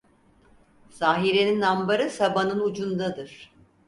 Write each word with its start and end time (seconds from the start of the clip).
Zahirenin 0.89 1.61
ambarı 1.61 2.09
sabanın 2.09 2.59
ucundadır. 2.59 3.51